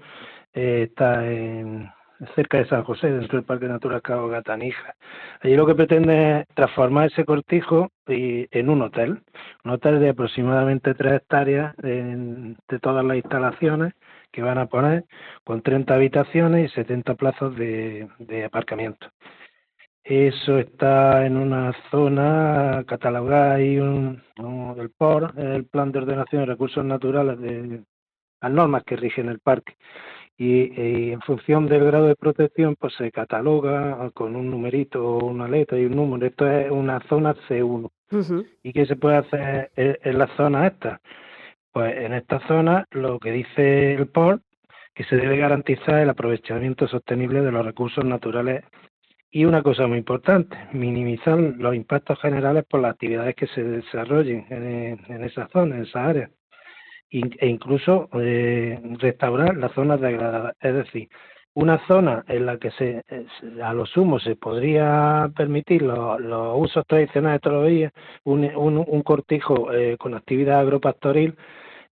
eh, 0.54 0.86
está 0.88 1.26
en, 1.26 1.90
cerca 2.36 2.58
de 2.58 2.66
San 2.66 2.84
José, 2.84 3.10
dentro 3.10 3.38
del 3.38 3.44
Parque 3.44 3.66
Natural 3.66 4.02
Cabo 4.02 4.28
Gatanija. 4.28 4.94
Allí 5.40 5.56
lo 5.56 5.66
que 5.66 5.74
pretende 5.74 6.40
es 6.40 6.46
transformar 6.54 7.06
ese 7.06 7.24
cortijo 7.24 7.90
en 8.06 8.70
un 8.70 8.82
hotel, 8.82 9.20
un 9.64 9.72
hotel 9.72 9.98
de 9.98 10.10
aproximadamente 10.10 10.94
tres 10.94 11.14
hectáreas 11.14 11.74
de 11.78 12.78
todas 12.80 13.04
las 13.04 13.16
instalaciones 13.16 13.94
que 14.32 14.42
van 14.42 14.58
a 14.58 14.66
poner, 14.66 15.04
con 15.44 15.62
30 15.62 15.94
habitaciones 15.94 16.70
y 16.70 16.74
70 16.74 17.14
plazos 17.14 17.56
de, 17.56 18.08
aparcamiento. 18.44 19.08
Eso 20.02 20.58
está 20.58 21.24
en 21.26 21.36
una 21.36 21.72
zona 21.90 22.84
catalogada 22.88 23.54
ahí 23.54 23.78
un, 23.78 24.22
del 24.76 24.90
POR, 24.90 25.34
el 25.36 25.66
Plan 25.66 25.92
de 25.92 26.00
Ordenación 26.00 26.42
de 26.42 26.46
Recursos 26.46 26.84
Naturales 26.84 27.38
de 27.40 27.84
las 28.40 28.50
normas 28.50 28.82
que 28.82 28.96
rigen 28.96 29.28
el 29.28 29.38
parque 29.38 29.76
y, 30.42 31.12
en 31.12 31.20
función 31.20 31.66
del 31.66 31.84
grado 31.84 32.06
de 32.06 32.16
protección 32.16 32.76
pues 32.76 32.94
se 32.94 33.10
cataloga 33.12 34.10
con 34.12 34.34
un 34.34 34.50
numerito, 34.50 35.18
una 35.18 35.46
letra 35.48 35.78
y 35.78 35.84
un 35.86 35.96
número. 35.96 36.26
Esto 36.26 36.50
es 36.50 36.70
una 36.70 37.00
zona 37.08 37.34
C1. 37.48 37.90
¿Y 38.62 38.72
qué 38.72 38.86
se 38.86 38.96
puede 38.96 39.16
hacer 39.16 39.70
en, 39.76 40.18
la 40.18 40.26
zona 40.36 40.66
esta? 40.66 41.00
Pues 41.72 41.96
en 41.96 42.12
esta 42.12 42.40
zona 42.46 42.86
lo 42.90 43.18
que 43.18 43.32
dice 43.32 43.94
el 43.94 44.08
POR 44.08 44.40
que 44.94 45.04
se 45.04 45.16
debe 45.16 45.38
garantizar 45.38 46.00
el 46.00 46.10
aprovechamiento 46.10 46.86
sostenible 46.86 47.40
de 47.40 47.50
los 47.50 47.64
recursos 47.64 48.04
naturales 48.04 48.64
y 49.30 49.46
una 49.46 49.62
cosa 49.62 49.86
muy 49.86 49.96
importante, 49.96 50.54
minimizar 50.72 51.38
los 51.38 51.74
impactos 51.74 52.20
generales 52.20 52.64
por 52.68 52.80
las 52.80 52.92
actividades 52.92 53.34
que 53.34 53.46
se 53.46 53.64
desarrollen 53.64 54.46
en, 54.50 55.24
esa 55.24 55.48
zona, 55.48 55.76
en 55.76 55.82
esa 55.84 56.04
área 56.04 56.30
e 57.10 57.46
incluso 57.46 58.10
eh, 58.20 58.78
restaurar 58.98 59.56
las 59.56 59.72
zonas 59.72 60.00
degradadas. 60.00 60.54
Es 60.60 60.74
decir, 60.74 61.08
una 61.54 61.78
zona 61.86 62.24
en 62.28 62.46
la 62.46 62.58
que 62.58 62.70
se, 62.72 63.04
a 63.62 63.72
lo 63.74 63.84
sumo 63.86 64.18
se 64.18 64.36
podría 64.36 65.30
permitir 65.36 65.82
los, 65.82 66.20
usos 66.56 66.86
tradicionales 66.86 67.40
de 67.42 67.50
los 67.50 67.66
días, 67.66 67.92
un, 68.24 68.44
un, 68.54 69.02
cortijo 69.02 69.72
eh, 69.72 69.96
con 69.98 70.14
actividad 70.14 70.60
agropastoril, 70.60 71.36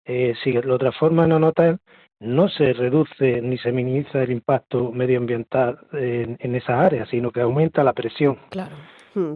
eh, 0.04 0.34
si 0.42 0.52
lo 0.52 0.78
transforma 0.78 1.24
en 1.24 1.32
un 1.32 1.44
hotel, 1.44 1.78
no 2.20 2.48
se 2.48 2.72
reduce 2.72 3.40
ni 3.40 3.58
se 3.58 3.72
minimiza 3.72 4.22
el 4.22 4.30
impacto 4.30 4.92
medioambiental 4.92 5.78
en, 5.92 6.36
en 6.38 6.54
esa 6.54 6.80
área, 6.80 7.06
sino 7.06 7.30
que 7.30 7.40
aumenta 7.40 7.84
la 7.84 7.92
presión. 7.92 8.38
Claro. 8.50 8.76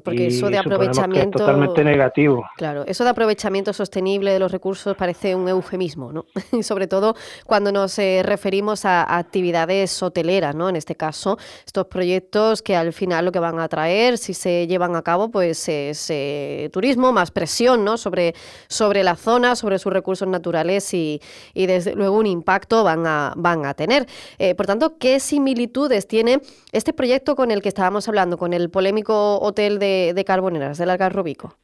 Porque 0.05 0.29
eso 0.29 0.51
de 0.51 0.59
aprovechamiento. 0.59 1.39
totalmente 1.39 1.83
negativo. 1.83 2.45
Claro, 2.57 2.85
eso 2.87 3.03
de 3.03 3.11
aprovechamiento 3.11 3.73
sostenible 3.73 4.33
de 4.33 4.39
los 4.39 4.53
recursos 4.53 4.97
parece 4.97 5.35
un 5.35 5.49
eufemismo, 5.49 6.13
¿no? 6.13 6.27
Y 6.53 6.63
sobre 6.63 6.87
todo 6.87 7.17
cuando 7.45 7.73
nos 7.73 7.99
eh, 7.99 8.23
referimos 8.25 8.85
a, 8.85 9.17
actividades 9.19 10.01
hoteleras, 10.03 10.55
¿no? 10.55 10.69
En 10.69 10.77
este 10.77 10.95
caso, 10.95 11.39
estos 11.67 11.87
proyectos 11.87 12.63
que 12.63 12.77
al 12.77 12.93
final 12.93 13.25
lo 13.25 13.33
que 13.33 13.41
van 13.41 13.59
a 13.59 13.69
traer, 13.69 14.19
si 14.19 14.33
se 14.33 14.67
llevan 14.69 14.95
a 14.95 15.03
cabo, 15.03 15.31
pues 15.31 15.69
es 15.69 16.09
eh, 16.11 16.71
turismo, 16.73 17.13
más 17.13 17.31
presión, 17.33 17.85
¿no? 17.85 17.97
Sobre, 17.97 18.35
sobre 18.69 19.03
la 19.03 19.17
zona, 19.17 19.57
sobre 19.57 19.79
sus 19.79 19.93
recursos 19.93 20.29
naturales 20.29 20.95
y, 20.95 21.21
y 21.53 21.67
desde 21.67 21.95
luego 21.95 22.17
un 22.17 22.27
impacto 22.27 22.85
van 22.85 23.07
a, 23.07 23.33
van 23.37 23.67
a 23.67 23.75
tener. 23.75 24.07
Eh, 24.39 24.55
por 24.55 24.67
tanto, 24.67 24.99
¿qué 24.99 25.19
similitudes 25.19 26.07
tiene 26.07 26.41
este 26.73 26.93
proyecto 26.93 27.35
con 27.35 27.51
el 27.51 27.61
que 27.61 27.69
estábamos 27.69 28.07
hablando, 28.09 28.39
con 28.39 28.53
el 28.53 28.71
polémico 28.71 29.41
hotel 29.41 29.64
de, 29.71 30.13
de 30.15 30.25
Carboneras, 30.25 30.79
del 30.79 30.91
Algarrobico? 30.91 31.57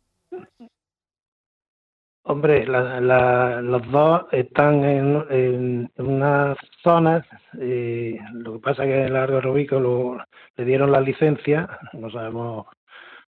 Hombre, 2.22 2.66
los 2.66 3.90
dos 3.90 4.26
están 4.30 4.84
en, 4.84 5.90
unas 5.96 6.56
zonas, 6.82 7.26
y 7.54 8.18
lo 8.34 8.54
que 8.54 8.58
pasa 8.60 8.84
es 8.84 8.88
que 8.88 9.04
el 9.06 9.16
Algarrobico 9.16 9.80
lo, 9.80 10.18
le 10.56 10.64
dieron 10.64 10.92
la 10.92 11.00
licencia, 11.00 11.68
no 11.92 12.10
sabemos 12.10 12.66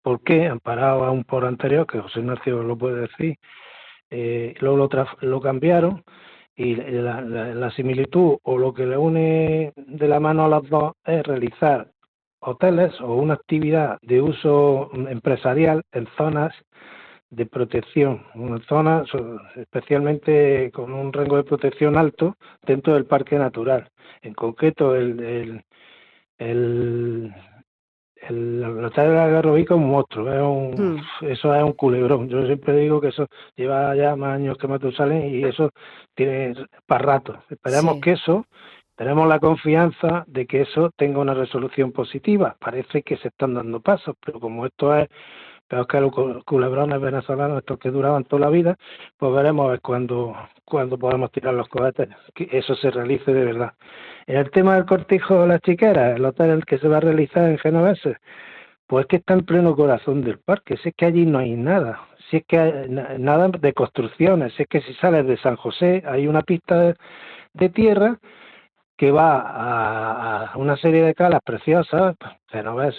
por 0.03 0.23
qué, 0.23 0.47
han 0.47 0.61
parado 0.61 1.05
a 1.05 1.11
un 1.11 1.25
por 1.25 1.45
anterior, 1.45 1.87
que 1.87 2.01
José 2.01 2.21
Ignacio 2.21 2.63
lo 2.63 2.77
puede 2.77 3.03
decir, 3.03 3.37
eh, 4.11 4.55
luego 4.61 4.77
lo, 4.77 5.07
lo 5.21 5.41
cambiaron 5.41 6.03
y 6.57 6.75
la, 6.75 7.21
la, 7.21 7.71
similitud 7.71 8.39
o 8.43 8.59
lo 8.59 8.75
que 8.75 8.85
le 8.85 8.97
une 8.97 9.73
de 9.77 10.09
la 10.09 10.19
mano 10.19 10.45
a 10.45 10.49
los 10.49 10.69
dos 10.69 10.95
es 11.05 11.23
realizar 11.25 11.93
hoteles 12.41 13.01
o 13.01 13.15
una 13.15 13.35
actividad 13.35 13.99
de 14.03 14.21
uso 14.21 14.91
empresarial 14.93 15.83
en 15.93 16.07
zonas 16.17 16.55
de 17.31 17.47
protección, 17.47 18.23
una 18.35 18.59
zona 18.65 19.05
especialmente 19.57 20.71
con 20.73 20.93
un 20.93 21.13
rango 21.13 21.37
de 21.37 21.45
protección 21.45 21.97
alto 21.99 22.37
dentro 22.63 22.95
del 22.95 23.05
parque 23.05 23.37
natural. 23.39 23.91
En 24.23 24.33
concreto, 24.33 24.95
el, 24.97 25.21
el, 25.21 25.65
el, 26.39 27.35
el, 28.23 28.85
hotel 28.85 29.11
de 29.11 29.21
Algarrobico 29.21 29.75
es 29.75 29.81
un 29.81 29.91
monstruo, 29.91 30.33
es 30.33 30.41
un, 30.41 30.95
hmm. 30.95 31.27
eso 31.27 31.55
es 31.55 31.63
un 31.63 31.73
culebrón. 31.73 32.29
Yo 32.29 32.47
siempre 32.47 32.77
digo 32.77 33.01
que 33.01 33.09
eso 33.09 33.27
lleva 33.57 33.95
ya 33.95 34.17
más 34.17 34.37
años 34.37 34.57
que 34.57 34.69
Matusalén 34.69 35.35
y 35.35 35.45
eso 35.45 35.71
tiene 36.15 36.55
para 36.87 37.05
rato. 37.05 37.43
Esperemos 37.51 38.01
que 38.01 38.13
eso 38.13 38.47
tenemos 38.99 39.29
la 39.29 39.39
confianza 39.39 40.25
de 40.27 40.45
que 40.45 40.63
eso 40.63 40.91
tenga 40.97 41.21
una 41.21 41.33
resolución 41.33 41.93
positiva. 41.93 42.57
Parece 42.59 43.03
que 43.03 43.17
se 43.17 43.29
están 43.29 43.55
dando 43.55 43.79
pasos, 43.79 44.17
pero 44.27 44.41
como 44.41 44.67
esto 44.67 44.93
es 44.97 45.09
peor 45.69 45.87
que 45.87 46.01
los 46.01 46.45
culebrones 46.45 47.01
venezolanos, 47.01 47.59
estos 47.59 47.79
que 47.79 47.93
duraban 47.93 48.25
toda 48.25 48.41
la 48.41 48.51
vida, 48.51 48.77
pues 49.17 49.33
veremos 49.33 49.67
a 49.67 49.71
ver 49.71 49.81
cuándo, 49.83 50.35
cuándo 50.65 50.99
podemos 50.99 51.31
tirar 51.31 51.55
los 51.55 51.69
cohetes, 51.69 52.09
que 52.35 52.49
eso 52.51 52.75
se 52.75 52.91
realice 52.91 53.33
de 53.33 53.45
verdad. 53.45 53.75
En 54.27 54.39
el 54.39 54.51
tema 54.51 54.75
del 54.75 54.85
cortijo 54.85 55.43
de 55.43 55.47
la 55.47 55.61
chiquera, 55.61 56.17
el 56.17 56.25
hotel 56.25 56.65
que 56.65 56.79
se 56.79 56.89
va 56.89 56.97
a 56.97 57.01
realizar 57.01 57.49
en 57.49 57.59
Genovese, 57.59 58.17
pues 58.89 59.07
que 59.07 59.17
está 59.17 59.35
en 59.35 59.45
pleno 59.45 59.77
corazón 59.77 60.23
del 60.23 60.41
parque, 60.41 60.77
si 60.79 60.89
es 60.89 60.95
que 60.97 61.07
allí 61.07 61.25
no 61.25 61.39
hay 61.39 61.55
nada, 61.55 62.01
si 62.29 62.39
es 62.39 62.45
que 62.47 62.59
hay 62.59 62.89
nada 62.89 63.47
de 63.47 63.73
construcciones, 63.75 64.55
si 64.55 64.65
es 64.65 64.69
que 64.69 64.81
si 64.81 64.93
sales 64.95 65.25
de 65.25 65.37
San 65.37 65.55
José 65.55 66.03
hay 66.05 66.27
una 66.27 66.43
pista 66.43 66.97
de 67.53 67.69
tierra 67.69 68.19
que 68.99 69.13
va 69.13 70.51
a, 70.51 70.57
una 70.57 70.77
serie 70.77 71.05
de 71.05 71.15
calas 71.15 71.41
preciosas, 71.45 72.17
ves 72.53 72.97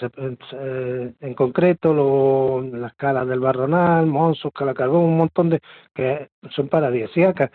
eh, 0.53 1.11
en 1.19 1.33
concreto 1.33 1.93
lo, 1.93 2.61
las 2.61 2.93
calas 2.93 3.27
del 3.27 3.41
Barronal, 3.41 4.05
Monsos, 4.05 4.53
Calacarbón, 4.53 5.03
un 5.03 5.17
montón 5.17 5.49
de 5.49 5.59
que 5.93 6.29
son 6.51 6.69
paradisíacas. 6.69 7.51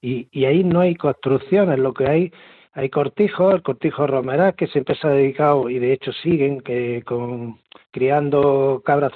Y, 0.00 0.28
y 0.30 0.44
ahí 0.44 0.62
no 0.62 0.80
hay 0.80 0.94
construcciones, 0.94 1.80
lo 1.80 1.92
que 1.92 2.06
hay 2.06 2.32
hay 2.72 2.88
cortijos, 2.88 3.54
el 3.54 3.62
cortijo 3.62 4.06
Romera, 4.06 4.52
que 4.52 4.68
siempre 4.68 4.94
se 4.94 5.06
ha 5.06 5.10
dedicado, 5.10 5.68
y 5.68 5.78
de 5.78 5.92
hecho 5.92 6.12
siguen, 6.12 6.60
que 6.60 7.02
con 7.04 7.58
criando 7.90 8.82
cabras 8.84 9.12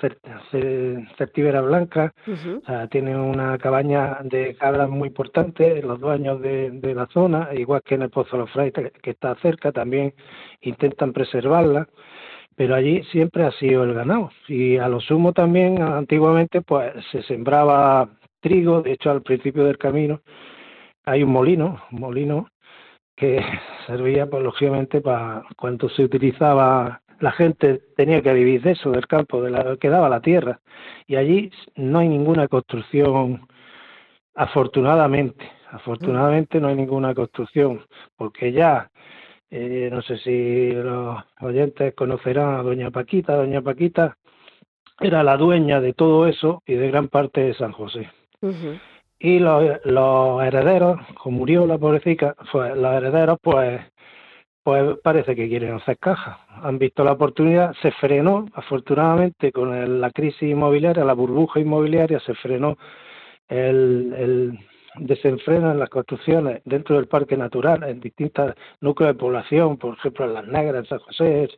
certíveras 1.16 1.64
blancas, 1.64 2.12
o 2.26 2.66
sea, 2.66 2.88
tienen 2.88 3.16
una 3.16 3.56
cabaña 3.58 4.18
de 4.24 4.56
cabras 4.56 4.90
muy 4.90 5.08
importante 5.08 5.78
en 5.78 5.86
los 5.86 6.00
dueños 6.00 6.40
de, 6.40 6.72
de 6.72 6.94
la 6.94 7.06
zona, 7.06 7.50
igual 7.54 7.82
que 7.84 7.94
en 7.94 8.02
el 8.02 8.10
Pozo 8.10 8.32
de 8.32 8.42
los 8.42 8.50
Frailes, 8.50 8.92
que 9.00 9.10
está 9.10 9.36
cerca, 9.36 9.70
también 9.70 10.12
intentan 10.60 11.12
preservarla, 11.12 11.88
pero 12.56 12.74
allí 12.74 13.04
siempre 13.12 13.44
ha 13.44 13.52
sido 13.52 13.84
el 13.84 13.94
ganado. 13.94 14.30
Y 14.48 14.78
a 14.78 14.88
lo 14.88 15.00
sumo 15.00 15.32
también, 15.32 15.80
antiguamente, 15.80 16.60
pues 16.60 16.92
se 17.12 17.22
sembraba 17.22 18.08
trigo, 18.40 18.82
de 18.82 18.92
hecho 18.92 19.10
al 19.10 19.22
principio 19.22 19.64
del 19.64 19.78
camino 19.78 20.20
hay 21.06 21.22
un 21.22 21.30
molino, 21.30 21.82
un 21.92 22.00
molino 22.00 22.48
que 23.16 23.44
servía, 23.86 24.26
pues 24.26 24.42
lógicamente, 24.42 25.00
para 25.00 25.44
cuando 25.56 25.88
se 25.88 26.04
utilizaba, 26.04 27.00
la 27.20 27.32
gente 27.32 27.82
tenía 27.96 28.22
que 28.22 28.32
vivir 28.32 28.62
de 28.62 28.72
eso, 28.72 28.90
del 28.90 29.06
campo, 29.06 29.42
de 29.42 29.50
la 29.50 29.76
que 29.76 29.88
daba 29.88 30.08
la 30.08 30.20
tierra. 30.20 30.60
Y 31.06 31.16
allí 31.16 31.50
no 31.76 32.00
hay 32.00 32.08
ninguna 32.08 32.48
construcción, 32.48 33.46
afortunadamente, 34.34 35.50
afortunadamente 35.70 36.60
no 36.60 36.68
hay 36.68 36.74
ninguna 36.76 37.14
construcción, 37.14 37.84
porque 38.16 38.52
ya, 38.52 38.90
eh, 39.50 39.88
no 39.92 40.02
sé 40.02 40.18
si 40.18 40.72
los 40.72 41.22
oyentes 41.40 41.94
conocerán 41.94 42.56
a 42.56 42.62
Doña 42.62 42.90
Paquita, 42.90 43.36
Doña 43.36 43.62
Paquita 43.62 44.16
era 45.00 45.22
la 45.22 45.36
dueña 45.36 45.80
de 45.80 45.92
todo 45.92 46.26
eso 46.26 46.62
y 46.66 46.74
de 46.74 46.88
gran 46.88 47.08
parte 47.08 47.40
de 47.40 47.54
San 47.54 47.72
José 47.72 48.08
y 49.24 49.38
los, 49.38 49.64
los 49.84 50.42
herederos, 50.44 51.00
como 51.14 51.38
murió 51.38 51.66
la 51.66 51.78
pobrecita, 51.78 52.36
pues 52.52 52.76
los 52.76 52.92
herederos 52.94 53.38
pues 53.40 53.80
pues 54.62 54.98
parece 55.02 55.34
que 55.34 55.48
quieren 55.48 55.74
hacer 55.74 55.98
caja. 55.98 56.40
Han 56.62 56.78
visto 56.78 57.04
la 57.04 57.12
oportunidad, 57.12 57.74
se 57.82 57.90
frenó, 57.92 58.46
afortunadamente, 58.54 59.52
con 59.52 60.00
la 60.00 60.10
crisis 60.10 60.42
inmobiliaria, 60.42 61.04
la 61.04 61.14
burbuja 61.14 61.60
inmobiliaria, 61.60 62.20
se 62.20 62.34
frenó 62.34 62.76
el, 63.48 64.14
el 64.16 64.58
desenfreno 64.96 65.70
en 65.70 65.78
las 65.78 65.90
construcciones 65.90 66.60
dentro 66.64 66.96
del 66.96 67.08
parque 67.08 67.36
natural, 67.36 67.82
en 67.84 68.00
distintos 68.00 68.54
núcleos 68.80 69.14
de 69.14 69.20
población, 69.20 69.78
por 69.78 69.94
ejemplo 69.94 70.26
en 70.26 70.34
Las 70.34 70.46
Negras, 70.46 70.84
en 70.84 70.86
San 70.86 70.98
José, 70.98 71.48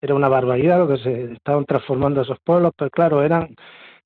era 0.00 0.14
una 0.14 0.28
barbaridad 0.28 0.78
lo 0.78 0.88
que 0.88 0.98
se 0.98 1.32
estaban 1.32 1.64
transformando 1.64 2.22
esos 2.22 2.38
pueblos, 2.44 2.72
pero 2.76 2.90
claro, 2.90 3.22
eran 3.22 3.54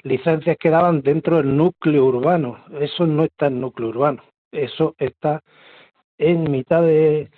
licencias 0.03 0.57
que 0.59 0.71
daban 0.71 1.03
dentro 1.03 1.39
del 1.39 1.57
núcleo 1.57 2.05
urbano. 2.07 2.65
Eso 2.81 3.07
no 3.07 3.25
está 3.25 3.47
en 3.47 3.61
núcleo 3.61 3.89
urbano, 3.89 4.23
eso 4.53 4.95
está 4.99 5.43
en 6.19 6.51
mitad 6.51 6.83
de, 6.83 7.31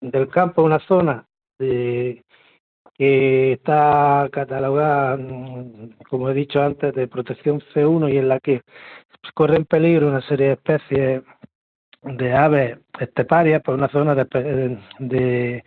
del 0.00 0.28
campo, 0.28 0.62
una 0.62 0.80
zona 0.80 1.26
que 1.58 3.52
está 3.52 4.28
catalogada, 4.32 5.18
como 6.08 6.30
he 6.30 6.34
dicho 6.34 6.62
antes, 6.62 6.94
de 6.94 7.08
protección 7.08 7.60
C1 7.74 8.12
y 8.12 8.18
en 8.18 8.28
la 8.28 8.40
que 8.40 8.62
corren 9.34 9.64
peligro 9.64 10.08
una 10.08 10.20
serie 10.22 10.48
de 10.48 10.52
especies 10.52 11.22
de 12.02 12.32
aves 12.32 12.78
esteparias, 13.00 13.62
por 13.62 13.74
una 13.74 13.88
zona 13.88 14.14
de, 14.14 15.64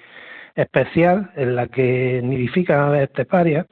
especial 0.55 1.31
en 1.35 1.55
la 1.55 1.67
que 1.67 2.21
nidifican 2.23 2.79
aves 2.79 3.03
esteparias 3.03 3.65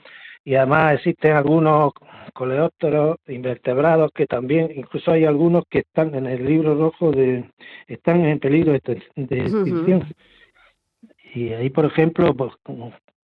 y 0.45 0.53
además 0.53 0.93
existen 0.93 1.35
algunos 1.35 1.91
coleópteros 2.33 3.17
invertebrados 3.27 4.11
que 4.13 4.27
también, 4.27 4.71
incluso 4.75 5.11
hay 5.11 5.25
algunos 5.25 5.63
que 5.67 5.79
están 5.79 6.13
en 6.13 6.27
el 6.27 6.45
libro 6.45 6.75
rojo 6.75 7.11
de, 7.11 7.49
están 7.87 8.23
en 8.23 8.39
peligro 8.39 8.71
de, 8.71 8.77
extinción. 8.77 10.03
Y 11.33 11.51
ahí, 11.51 11.71
por 11.71 11.85
ejemplo, 11.85 12.33
pues, 12.35 12.53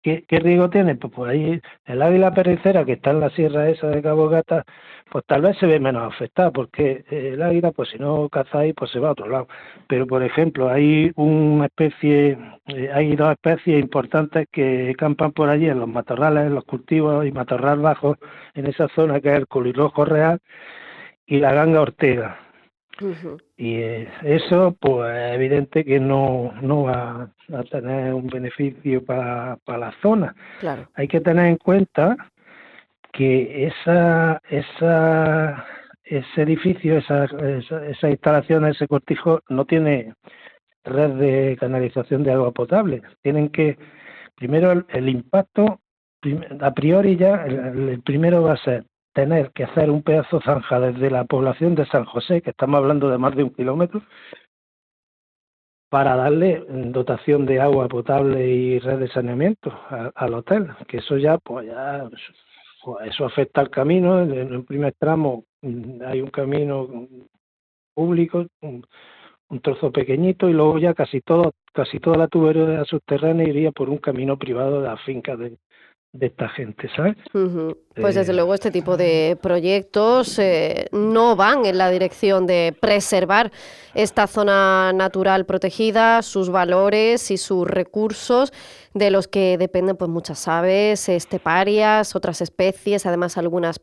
¿qué, 0.03 0.25
riesgo 0.31 0.71
tiene? 0.71 0.97
Pues 0.97 1.13
por 1.13 1.29
ahí 1.29 1.61
el 1.87 2.03
águila 2.03 2.33
perricera 2.35 2.85
que 2.85 2.93
está 2.95 3.11
en 3.11 3.21
la 3.21 3.31
sierra 3.31 3.69
esa 3.69 3.89
de 3.89 4.03
Cabo 4.03 4.29
Gata, 4.29 4.65
pues 5.11 5.25
tal 5.27 5.43
vez 5.43 5.59
se 5.59 5.67
ve 5.67 5.81
menos 5.81 6.13
afectada, 6.15 6.51
porque 6.51 7.05
el 7.11 7.43
águila, 7.43 7.73
pues 7.73 7.91
si 7.91 7.99
no 7.99 8.29
ahí, 8.53 8.73
pues 8.73 8.91
se 8.91 8.99
va 9.01 9.09
a 9.09 9.13
otro 9.13 9.29
lado. 9.29 9.49
Pero, 9.89 10.07
por 10.07 10.23
ejemplo, 10.23 10.71
hay 10.71 11.13
una 11.17 11.67
especie, 11.67 12.39
eh, 12.67 12.91
hay 12.93 13.17
dos 13.17 13.33
especies 13.33 13.81
importantes 13.83 14.47
que 14.53 14.95
campan 14.99 15.33
por 15.33 15.49
allí 15.49 15.69
en 15.69 15.81
los 15.81 15.89
matorrales, 15.89 16.47
en 16.47 16.55
los 16.55 16.65
cultivos 16.65 17.27
y 17.27 17.33
matorral 17.33 17.81
bajos, 17.81 18.19
en 18.55 18.67
esa 18.67 18.89
zona 18.89 19.21
que 19.21 19.31
es 19.31 19.37
el 19.37 19.49
colirrojo 19.49 20.05
real 20.05 20.41
y 21.27 21.39
la 21.39 21.53
ganga 21.53 21.81
ortega 21.81 22.50
y 23.57 23.81
eso, 24.23 24.77
pues 24.79 25.17
es 25.17 25.35
evidente 25.35 25.85
que 25.85 25.99
no, 25.99 26.53
no 26.61 26.85
va 26.85 27.31
a 27.53 27.63
tener 27.65 28.13
un 28.13 28.27
beneficio 28.27 29.05
para, 29.05 29.57
para 29.65 29.79
la 29.79 29.93
zona. 30.03 30.35
Claro. 30.61 30.89
Hay 30.95 31.09
que 31.09 31.21
tener 31.21 31.47
en 31.47 31.57
cuenta 31.57 32.17
que 33.13 33.67
esa, 33.67 34.41
esa, 34.49 35.67
ese 36.05 36.43
edificio, 36.43 36.99
esa, 36.99 37.25
esa, 37.25 38.11
instalación, 38.11 38.67
ese 38.67 38.87
cortijo, 38.87 39.41
no 39.49 39.65
tiene 39.65 40.15
red 40.85 41.11
de 41.11 41.57
canalización 41.59 42.23
de 42.23 42.33
agua 42.33 42.53
potable. 42.53 43.03
Tienen 43.23 43.49
que, 43.49 43.79
primero, 44.37 44.73
el, 44.89 45.09
impacto, 45.09 45.81
a 46.61 46.75
priori 46.75 47.17
ya, 47.17 47.45
el 47.47 48.01
primero 48.03 48.43
va 48.43 48.53
a 48.55 48.65
ser 48.65 48.85
tener 49.13 49.51
que 49.53 49.65
hacer 49.65 49.91
un 49.91 50.03
pedazo 50.03 50.41
zanja 50.41 50.81
desde 50.81 51.11
la 51.11 51.25
población 51.25 51.75
de 51.75 51.87
San 51.87 52.05
José, 52.05 52.43
que 52.43 52.51
estamos 52.51 52.79
hablando 52.79 53.09
de 53.09 53.19
más 53.19 53.35
de 53.35 53.45
un 53.45 53.51
kilómetro, 53.51 54.03
para 55.91 56.15
darle 56.15 56.65
dotación 56.69 57.47
de 57.47 57.61
agua 57.61 57.89
potable 57.89 58.47
y 58.49 58.79
red 58.79 58.99
de 59.01 59.09
saneamiento 59.09 59.77
al 60.15 60.35
hotel, 60.35 60.69
que 60.87 60.99
eso 60.99 61.17
ya, 61.19 61.39
pues 61.39 61.67
ya, 61.67 62.09
eso 63.05 63.25
afecta 63.25 63.61
al 63.61 63.71
camino. 63.71 64.23
En 64.23 64.55
el 64.55 64.65
primer 64.65 64.95
tramo 64.99 65.45
mm, 65.63 66.03
hay 66.07 66.21
un 66.21 66.31
camino 66.31 66.89
público, 67.93 68.47
un, 68.63 68.87
trozo 69.63 69.91
pequeñito, 69.91 70.49
y 70.49 70.53
luego 70.53 70.79
ya 70.79 70.95
casi 70.95 71.21
todo, 71.23 71.53
casi 71.73 71.99
toda 71.99 72.17
la 72.17 72.29
tubería 72.29 72.85
subterránea 72.85 73.49
iría 73.49 73.73
por 73.73 73.91
un 73.91 73.99
camino 73.99 74.39
privado 74.39 74.81
de 74.81 74.89
la 74.89 74.97
finca 74.99 75.37
de, 75.37 75.59
de 76.13 76.27
esta 76.27 76.49
gente, 76.49 76.89
¿sabes? 76.97 77.17
Pues 77.95 78.17
desde 78.17 78.33
eh, 78.33 78.35
luego 78.35 78.55
este 78.55 78.71
tipo 78.71 78.97
de 78.97 79.39
proyectos 79.41 80.39
eh, 80.41 80.89
no 80.91 81.37
van 81.37 81.67
en 81.67 81.79
la 81.79 81.89
dirección 81.89 82.47
de 82.47 82.75
preservar 82.81 83.53
esta 83.95 84.27
zona 84.27 84.93
natural 84.93 85.47
protegida, 85.47 86.23
sus 86.23 86.51
valores 86.51 87.31
y 87.31 87.37
sus 87.37 87.67
recursos 87.67 88.53
de 88.93 89.11
los 89.11 89.29
que 89.29 89.57
dependen 89.57 89.97
pues 89.97 90.11
muchas 90.11 90.49
aves, 90.49 91.09
esteparias, 91.09 92.17
otras 92.17 92.41
especies, 92.41 93.07
además 93.07 93.39
algunas 93.39 93.81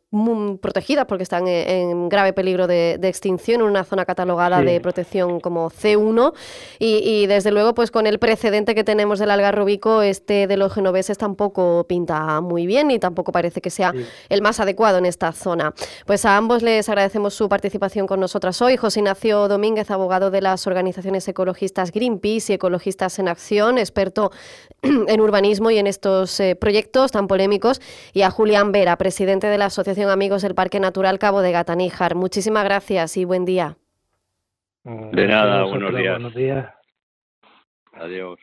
protegidas 0.62 1.06
porque 1.06 1.24
están 1.24 1.48
en, 1.48 2.10
grave 2.10 2.34
peligro 2.34 2.68
de, 2.68 3.00
extinción 3.04 3.62
en 3.62 3.68
una 3.68 3.86
zona 3.86 4.06
catalogada 4.06 4.62
de 4.62 4.82
protección 4.82 5.40
como 5.40 5.70
C1 5.70 6.34
y, 6.80 7.26
desde 7.28 7.52
luego 7.52 7.74
pues 7.74 7.90
con 7.90 8.06
el 8.06 8.20
precedente 8.20 8.76
que 8.76 8.84
tenemos 8.84 9.20
del 9.20 9.32
algarrobico 9.32 10.02
este 10.02 10.48
de 10.48 10.58
los 10.58 10.74
genoveses 10.74 11.18
tampoco 11.18 11.86
pinta 11.88 12.42
muy 12.42 12.68
bien 12.68 12.92
y 12.92 13.00
tampoco 13.00 13.32
parece 13.32 13.62
que 13.62 13.70
sea 13.70 13.94
el 14.30 14.42
más 14.42 14.60
adecuado 14.60 14.98
en 14.98 15.06
esta 15.06 15.32
zona. 15.32 15.74
Pues 16.06 16.26
a 16.26 16.36
ambos 16.36 16.64
les 16.64 16.90
agradecemos 16.90 17.34
su 17.34 17.48
participación 17.48 18.08
con 18.08 18.20
nosotras 18.20 18.62
hoy. 18.62 18.76
José 18.76 19.00
Ignacio 19.00 19.48
Domínguez, 19.48 19.90
abogado 19.90 20.32
de 20.32 20.42
las 20.42 20.68
organizaciones 20.68 21.28
ecologistas 21.28 21.92
Greenpeace 21.92 22.52
y 22.52 22.56
Ecologistas 22.56 23.20
en 23.20 23.28
Acción, 23.28 23.78
experto 23.78 24.32
en 25.08 25.22
urbanismo 25.22 25.72
y 25.72 25.78
en 25.78 25.88
estos 25.88 26.40
eh, 26.40 26.56
proyectos 26.56 27.12
tan 27.12 27.28
polémicos, 27.28 27.82
y 28.14 28.22
a 28.22 28.32
Julián 28.32 28.72
Vera, 28.72 28.98
presidente 28.98 29.48
de 29.48 29.58
la 29.58 29.66
Asociación 29.66 30.10
Amigos 30.10 30.42
del 30.42 30.56
Parque 30.56 30.80
Natural 30.80 31.20
Cabo 31.20 31.42
de 31.42 31.52
Gataníjar. 31.52 32.16
Muchísimas 32.16 32.64
gracias 32.64 33.18
y 33.18 33.26
buen 33.26 33.46
día. 33.46 33.78
De 34.84 35.28
nada, 35.28 35.64
buenos 35.64 35.94
días. 35.96 36.14
Buenos 36.14 36.34
días. 36.34 36.74
Adiós. 37.94 38.40